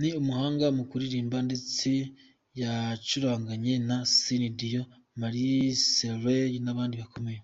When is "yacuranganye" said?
2.60-3.74